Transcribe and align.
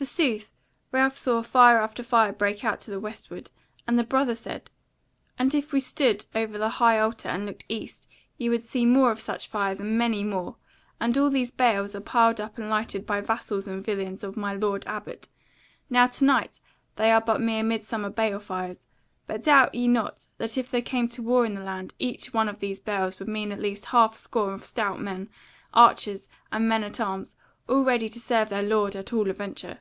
Forsooth 0.00 0.52
Ralph 0.92 1.18
saw 1.18 1.42
fire 1.42 1.78
after 1.78 2.04
fire 2.04 2.32
break 2.32 2.64
out 2.64 2.78
to 2.82 2.90
the 2.92 3.00
westward; 3.00 3.50
and 3.84 3.98
the 3.98 4.04
brother 4.04 4.36
said: 4.36 4.70
"And 5.36 5.52
if 5.56 5.72
we 5.72 5.80
stood 5.80 6.24
over 6.36 6.56
the 6.56 6.68
high 6.78 7.00
altar 7.00 7.28
and 7.28 7.44
looked 7.44 7.64
east, 7.68 8.06
ye 8.36 8.48
would 8.48 8.62
see 8.62 8.86
more 8.86 9.10
of 9.10 9.18
such 9.20 9.48
fires 9.48 9.80
and 9.80 9.98
many 9.98 10.22
more; 10.22 10.54
and 11.00 11.18
all 11.18 11.30
these 11.30 11.50
bales 11.50 11.96
are 11.96 12.00
piled 12.00 12.40
up 12.40 12.58
and 12.58 12.70
lighted 12.70 13.06
by 13.06 13.20
vassals 13.20 13.66
and 13.66 13.84
villeins 13.84 14.22
of 14.22 14.36
my 14.36 14.54
lord 14.54 14.86
Abbot: 14.86 15.26
now 15.90 16.06
to 16.06 16.24
night 16.24 16.60
they 16.94 17.10
are 17.10 17.20
but 17.20 17.40
mere 17.40 17.64
Midsummer 17.64 18.08
bale 18.10 18.38
fires; 18.38 18.86
but 19.26 19.42
doubt 19.42 19.74
ye 19.74 19.88
not 19.88 20.26
that 20.36 20.56
if 20.56 20.70
there 20.70 20.80
came 20.80 21.08
war 21.18 21.44
into 21.44 21.58
the 21.58 21.64
land 21.64 21.94
each 21.98 22.32
one 22.32 22.48
of 22.48 22.60
these 22.60 22.78
bales 22.78 23.18
would 23.18 23.26
mean 23.28 23.50
at 23.50 23.58
least 23.58 23.86
a 23.86 23.88
half 23.88 24.16
score 24.16 24.52
of 24.52 24.64
stout 24.64 25.00
men, 25.00 25.28
archers 25.74 26.28
and 26.52 26.68
men 26.68 26.84
at 26.84 27.00
arms, 27.00 27.34
all 27.68 27.82
ready 27.82 28.08
to 28.08 28.20
serve 28.20 28.48
their 28.48 28.62
lord 28.62 28.94
at 28.94 29.12
all 29.12 29.28
adventure. 29.28 29.80